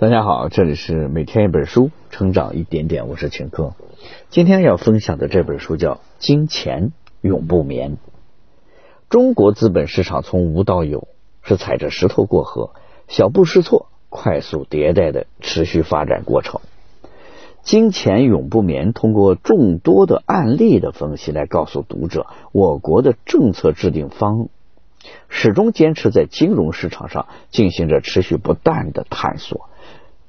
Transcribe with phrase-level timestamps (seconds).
[0.00, 3.74] 大家好，这里是每天一本书，成长一点点，我是秦科。
[4.30, 7.92] 今天要分享的这本书叫《金钱永不眠》。
[9.10, 11.06] 中国资本市场从无到有，
[11.42, 12.70] 是踩着石头过河，
[13.08, 16.62] 小步试错，快速迭代的持续发展过程。
[17.62, 24.48] 金钱永不眠，通过众多的案例的分析来告诉读者，我国的政策制定方
[25.28, 29.68] 始终坚持在金融市场上进行着持续不断的探索。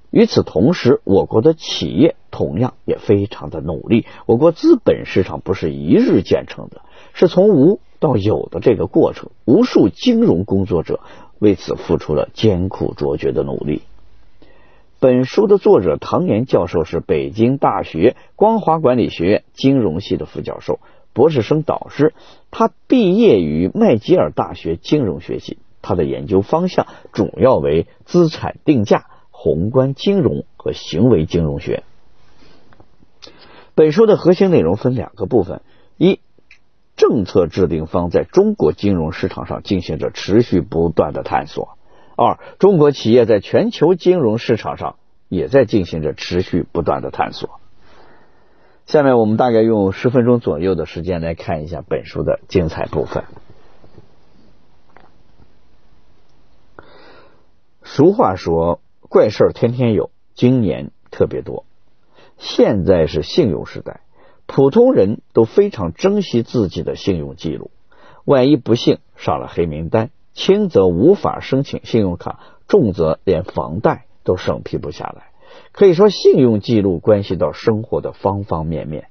[0.10, 4.06] 与此同时，我国的企业同样也非常的努力。
[4.26, 6.82] 我国资本市场不是一日建成的，
[7.14, 9.30] 是从无到有的这个过程。
[9.46, 11.00] 无数金融工作者
[11.40, 13.84] 为此付出了艰苦卓绝的努力。
[15.00, 20.80] 本书的作者唐岩教授是北京大学光华管理学院金融系的副教授、
[21.14, 22.14] 博士生导师。
[22.52, 29.06] 他毕业于麦吉尔大学金融学系，他的研究方向主要为资产定价。
[29.44, 31.82] 宏观金融和行为金融学。
[33.74, 35.64] 本书的核心内容分两个部分：
[35.98, 36.20] 一、
[36.96, 41.70] 政策制定方在中国金融市场上进行着持续不断的探索；
[42.16, 44.98] 二、中国企业在全球金融市场上
[45.28, 47.61] 也在进行着持续不断的探索。
[48.86, 53.24] 下面我们大概用十分钟左右的时间来看一下本书的精彩部分。
[57.84, 58.80] 俗话说。
[59.14, 61.66] 怪事儿天天有，今年特别多。
[62.38, 64.00] 现在是信用时代，
[64.46, 67.72] 普通人都非常珍惜自己的信用记录。
[68.24, 75.31] 万一不幸上了黑名单，轻则无法申请信用卡，重则连房贷都审批不下来。
[75.72, 79.08] 可以说，信用记录关系到生活的方方面面。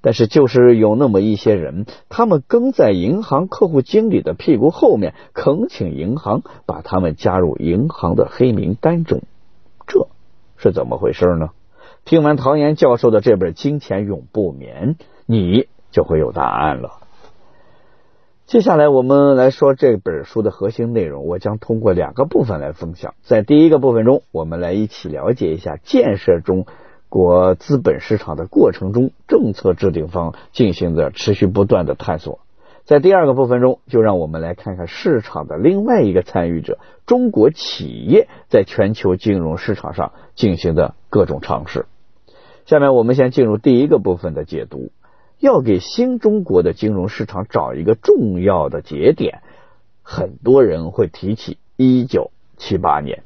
[0.00, 9.22] 但是，就是有那么一些人，他们跟在银行客户经理的屁股后面，恳请银行把他们加入银行的黑名单中。
[9.86, 10.08] 这
[10.56, 11.50] 是怎么回事呢？
[12.04, 17.01] 听完唐岩教授的这本《金钱永不眠》，你就会有答案了。
[18.46, 23.14] 接下来我们来说这本书的核心内容，我将通过两个部分来分享。
[23.22, 26.66] 在第一个部分中，我们来一起了解一下建设中
[27.08, 32.40] 国资本市场的过程中，政策制定方进行的持续不断的探索。
[32.84, 41.86] 在第二个部分中，就让我们来看看市场的另外一个参与者——中国企业在全球金融市场上进行的各种尝试。
[42.66, 44.90] 下面我们先进入第一个部分的解读。
[45.42, 49.42] 要给新中国的金融市场找一个重要的节点，
[50.00, 53.24] 很多人会提起一九七八年。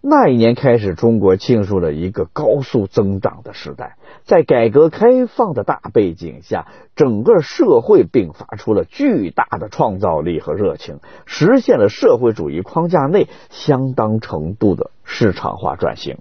[0.00, 3.98] 那一年开始，中国进入了一个高速增长的时代。
[4.24, 16.16] 在改革开放的大背景下，整个社会迸发出了巨大的创造力和热情，实现了社会主义框架内相当程度的市场化转型，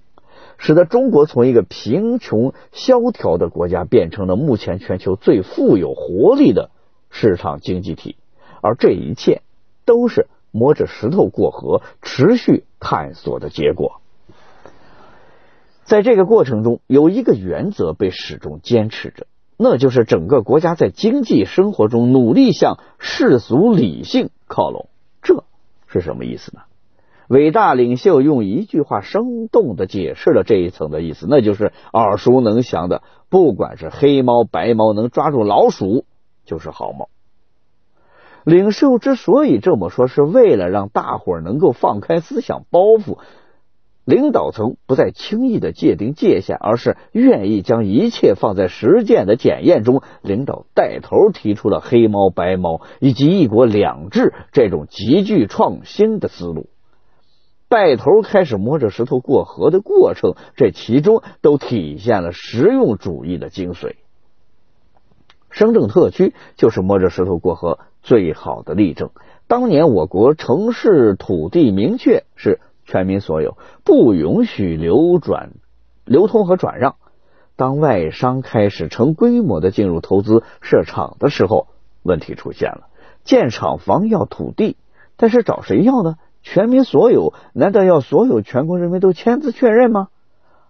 [0.58, 6.72] 使得中国从一个贫穷萧条的国家变成了目前全球最富有活力的
[7.10, 8.18] 市场经济体。
[8.62, 9.42] 而这一切
[9.86, 10.28] 都是。
[10.56, 14.02] 摸着石头过河，持续探索的结果。
[15.84, 19.26] 在这个过程中，有一个原则被始终坚持着，
[19.58, 24.90] 那就是整个国家在经济生活中努力向世俗理性靠拢。
[25.24, 25.44] 这
[25.88, 26.62] 是什么意思呢？
[27.28, 36.06] 伟大领袖用一句话生动的解释了这一层的意思，那就是耳熟能详的：不管是黑猫白猫，能抓住老鼠
[36.46, 37.10] 就是好猫。
[38.44, 43.20] 领袖之所以这么说，是为了让大伙儿能够放开思想包袱，
[44.04, 50.02] 领导层不再轻易的界定界限，而是愿意将一切放在实践的检验中。
[50.22, 56.68] 领导带头提出了黑猫白猫以及一国两制这种极具创新的思路，
[57.74, 63.96] 带头开始摸着石头过河的过程，这其中都体现了实用主义的精髓。
[65.50, 67.80] 深圳特区就是摸着石头过河。
[68.04, 69.10] 最好的例证，
[69.48, 75.54] 当年我国城市土地明确是全民所有，不允许流转、
[76.06, 76.98] 流通和转让。
[77.56, 81.66] 当外商开始成规模的进入投资设厂的时候，
[82.04, 82.90] 问题出现了。
[83.24, 84.78] 建厂房要土地，
[85.18, 86.18] 但是找谁要呢？
[86.44, 90.10] 全民所有，难道要所有全国人民都签字确认吗？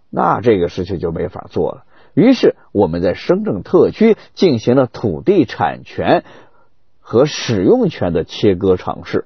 [0.09, 1.83] 那这个事情就没法做了。
[2.13, 6.23] 于是我们在深圳特区进行了土地产权。
[7.05, 9.25] 和使用权的切割尝试，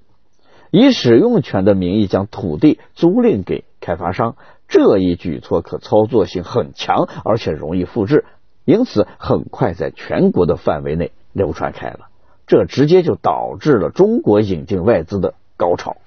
[0.71, 4.35] 以使用权的名义将土地租赁给开发商，
[4.67, 8.25] 这一举措可操作性很强，而且容易复制，
[8.65, 12.07] 因此很快在全国的范围内流传开了。
[12.47, 15.97] 这直接就导致了中国引进外资的高潮。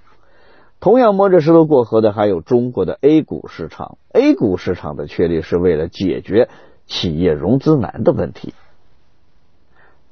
[0.81, 3.99] 同样摸着石头过河的还有中国的 A 股市场。
[4.13, 6.49] A 股市场的确立是为了解决
[6.87, 8.55] 企业融资难的问题。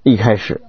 [0.02, 0.60] 一开始，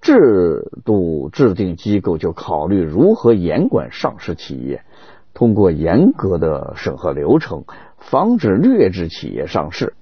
[0.00, 4.84] 制度制定机构就考虑如何严管上市企业，
[5.34, 7.64] 通过严格的审核流程，
[7.98, 9.94] 防止劣质企业上市。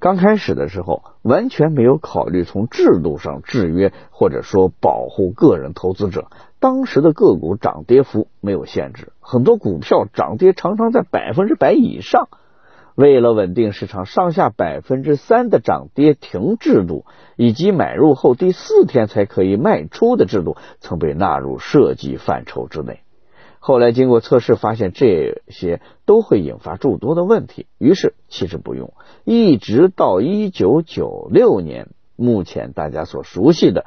[0.00, 6.28] 刚开始的时候，完全没有考虑从制度上制约或者说保护个人投资者。
[6.60, 12.28] 当时的个股涨跌幅没有限制，很多股票涨跌常常在百分之百以上。
[12.94, 17.04] 为了稳定市场，上下百分之三的涨跌停制度，
[17.36, 23.02] 以及买入后第四天才可以卖出的制度，曾被纳入设计范畴之内。
[23.60, 28.92] 后来经过测试，发现这些都会引发诸多的问题，于是弃之不用。
[29.24, 33.86] 一直到一九九六年，目前大家所熟悉的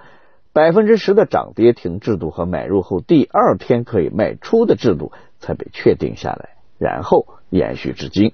[0.54, 8.34] 百分之十的涨跌停制度和买入后第二天可以卖出的制度才被确定下来，然后延续至今。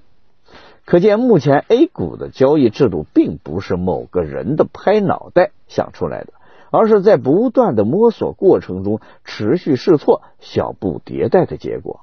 [0.86, 6.34] 可见，目前 A 股的交易制度并不是某个人的拍脑袋想出来的。
[6.69, 12.02] 而是在不断的摸索过程中持续试错、小步迭代的结果。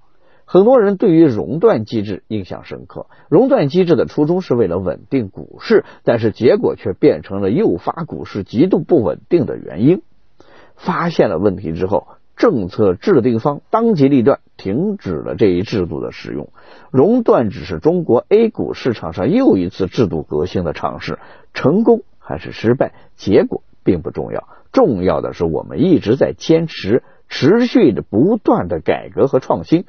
[0.54, 3.08] 很多人对于熔断机制印象深刻。
[3.28, 10.02] 熔断机制的初衷是为了稳定股市，但是结果却变成了诱发股市极度不稳定的原因。
[10.76, 12.06] 发现了问题之后，
[12.36, 16.50] 政策制定方当机立断，停止了这一制度的使用。
[16.92, 21.18] 熔断只是中国 A 股市场上又一次制度革新的尝试，
[21.52, 24.46] 成功还是失败，结果并不重要。
[24.70, 29.84] 重要的是，我们一直在坚持、持续的、不断的改革和创新，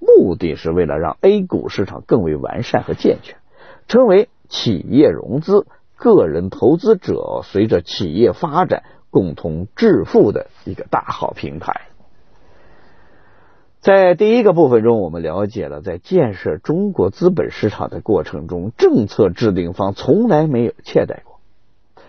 [0.00, 3.36] 目的是为了让 A 股市场更为完善和健全，
[3.86, 11.82] 成为企业融资、个人投资者随着企业发展共同致富的一个大好平台。
[13.80, 21.40] 在第一个部分中，我们了解了在建设中国资本市场的过程中，政策制定方从来没有懈怠过。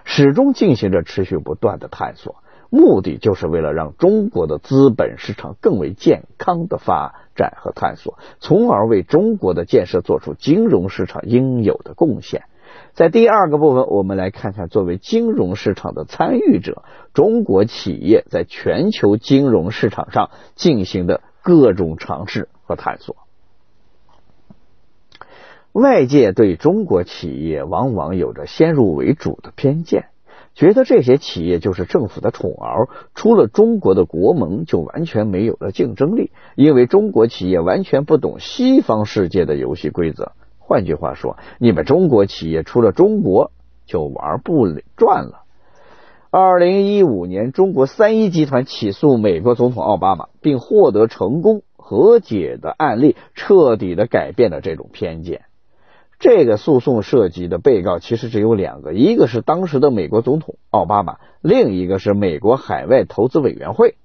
[0.04, 2.36] 始终进行着持续不断的探索，
[2.74, 12.44] 目的就是为了让中国的资本市场更为健康的发展和探索，从而为中国的建设做出金融市场应有的贡献。
[12.94, 16.84] 在第二个部分，我们来看看作为金融市场的参与者，
[17.14, 23.18] 中国企业在全球金融市场上进行的各种尝试和探索。
[25.74, 30.06] 外界对中国企业往往有着先入为主的偏见，
[30.54, 40.34] 觉得这些企业就是政府的宠儿，出了中国的国门就完全没有了竞争力，因为中国企业完全不懂西方世界的游戏规则。
[40.60, 43.52] 换句话说，你们中国企业出了中国
[43.86, 45.44] 就玩不转了。
[46.30, 55.42] 二零一五年，中国三一集团起诉美国总统奥巴马，并获得成功和解的案例，彻底的改变了这种偏见。
[56.22, 63.96] 这个诉讼涉及的被告其实只有两个，一个是当时的美国总统奥巴马，另一个是美国海外投资委员会。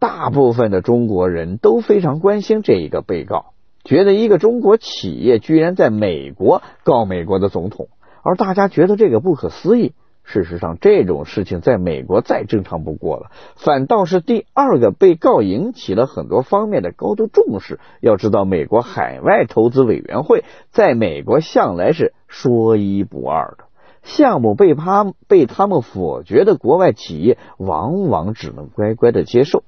[0.00, 7.88] 大部分的中国人都非常关心这一个被告，觉得一个中国企业居然在美国告美国的总统，
[8.24, 9.92] 而大家觉得这个不可思议。
[10.24, 13.30] 事实上，这种事情在美国再正常不过了。
[13.56, 17.78] 反倒是第二个被告引起了很多方面的高度重视。
[18.00, 23.64] 要知道，美国海外投资委员会在美国向来是说一不二的，
[24.02, 29.62] 项目被他被他们否决的国外企业，往往只能乖乖的接受。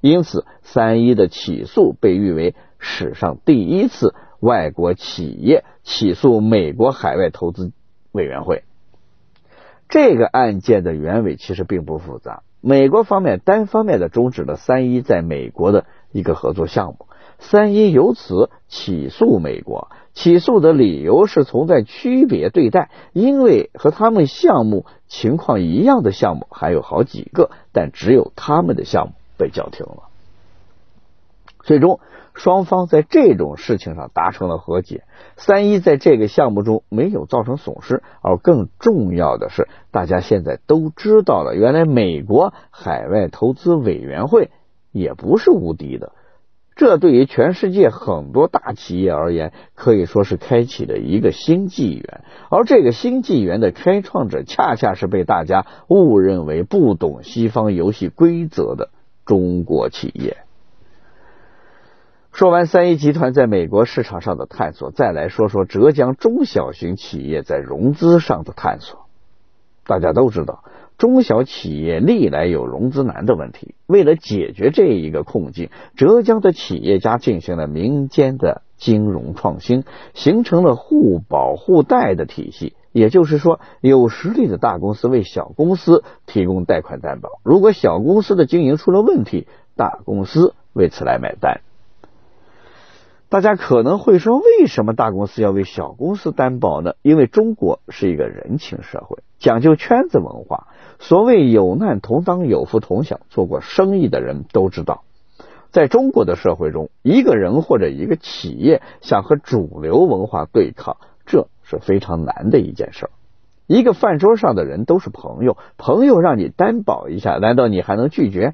[0.00, 7.70] 因此，三一的起诉被誉为史上第一次外国企业起诉美国海外投资
[8.10, 8.64] 委员会。
[9.92, 17.06] 这个案件的原委其实并不复杂，美国方面单方面的终止了三一在美国的一个合作项目，
[17.38, 30.04] 三一由此起诉美国，起诉的理由是存在区别对待，因为和他们项目情况一样的项目还有好几个，但只有他们的项目被叫停了，
[31.62, 32.00] 最终。
[32.34, 35.04] 双方在这种事情上达成了和解，
[35.36, 44.50] 三一在这个项目中没有造成损失，而更重要的是，大家现在都知道了，原来美国海外投资委员会
[44.90, 46.12] 也不是无敌的，
[46.74, 58.88] 这对于全世界很多大企业而言，可以说是开启了一个新纪元，而这个新纪元的开创者，恰恰是被大家误认为不懂西方游戏规则的
[59.26, 60.38] 中国企业。
[62.32, 69.00] 说完三一集团在美国市场上的探索，再来说说浙江中小型企业在融资上的探索。
[69.84, 70.64] 大家都知道，
[70.96, 73.74] 中小企业历来有融资难的问题。
[73.86, 79.84] 为了解决这一个困境，浙江的企业家进行了民间的金融创新，
[80.14, 82.74] 形成了互保互贷的体系。
[82.92, 89.46] 也就是说，有实力的大公司为小公司提供贷款担保，如果小公司的经营出了问题，
[89.76, 91.60] 大公司为此来买单。
[93.32, 96.96] 大家可能会说，为什么大公司要为小公司担保呢？
[97.00, 100.66] 因为中国是一个人情社会，讲究圈子文化。
[100.98, 103.20] 所谓有难同当，有福同享。
[103.30, 105.04] 做过生意的人都知道，
[105.70, 113.08] 在中国的社会中，一个人或者一个企业想和主流文化对抗，这是非常难的一件事。
[113.66, 118.52] 一个饭桌上的人都是朋友，朋友让你担保一下，难道你还能拒绝？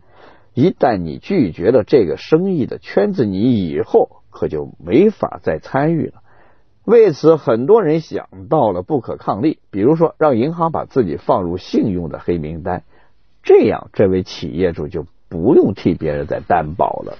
[0.54, 4.10] 一旦你拒绝了这个生意的圈子，你以后。
[4.38, 6.22] 可就没法再参与了。
[6.84, 12.84] 为此，很多人想到了不可抗力，比如说让银行把自己放入信用的黑名单，
[13.42, 17.18] 这样这位企业主就不用替别人再担保了。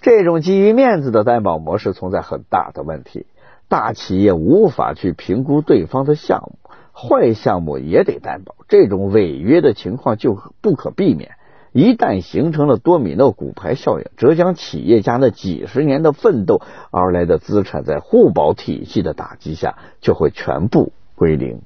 [0.00, 3.26] 这种基于面子的担保模式存在很大的问题，
[3.68, 11.32] 大企业无法去评估对方的项目，坏项目也得担保，这种违约的情况就不可避免。
[11.72, 16.60] 一旦形成了多米诺骨牌效应，浙江企业家那几十年的奋斗
[16.90, 21.62] 而来的资产，在互保体系的打击下，就会全部归零。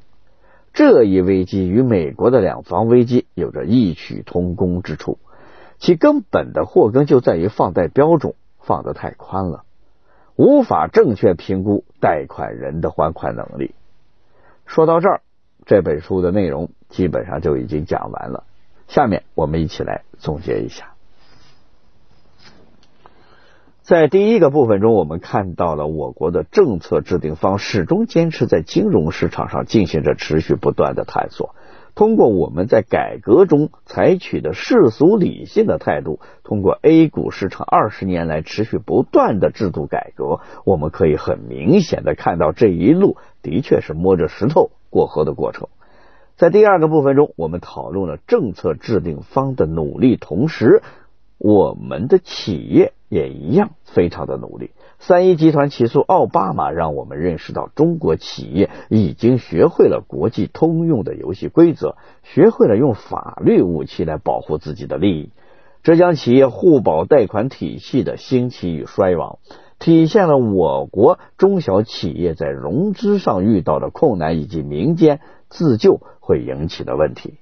[0.72, 5.18] 这一危机与美国的两房危机有着异曲同工之处，
[5.78, 9.64] 其根本的祸根就在于放贷标准放得太宽了，
[10.36, 13.74] 无法正确评估贷款人的还款能力。
[14.66, 15.20] 说到这儿，
[15.64, 18.44] 这本书的内容基本上就已经讲完了。
[18.88, 20.94] 下面我们一起来总结一下，
[23.82, 31.54] 在第一个部分中，我们看到了我国的政策制定方始终坚持在金融市场上进行着持续不断的探索。
[31.94, 45.68] 通过我们在改革中采取的世俗理性的态度，通过 A 股市场二十年来持续不断的制度改革，我们可以很明显的看到这一路的确是摸着石头过河的过程。
[46.36, 50.82] 在第二个部分中，我们讨论了政策制定方的努力，同时
[51.38, 54.72] 我们的企业也一样非常的努力。
[54.98, 65.30] 三一集团起诉奥巴马，让我们认识到中国企业已经学会了国际通用的游戏规则，学会了用法律武器来保护自己的利益。
[65.82, 69.38] 浙江企业互保贷款体系的兴起与衰亡，
[69.78, 75.20] 体现了我国中小企业在融资上遇到的困难，以及民间。
[75.48, 77.34] 自救会引起的问题。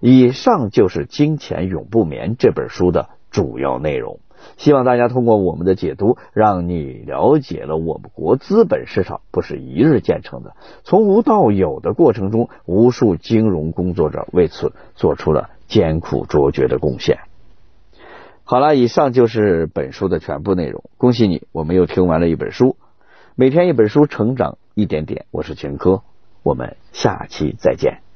[0.00, 4.20] 以上就是《金钱永不眠》这本书的主要内容。
[4.56, 10.54] 希望大家通过我们的解读，让你了解了我们国资本市场不是一日建成的，
[10.84, 17.18] 从无到有的过程中，无数金融工作者为此做出了艰苦卓绝的贡献。
[18.44, 20.84] 好了，以上就是本书的全部内容。
[20.96, 22.76] 恭喜你，我们又听完了一本书。
[23.34, 25.26] 每天一本书，成长一点点。
[25.32, 26.02] 我是秦科。
[26.48, 28.07] 我们下期再见。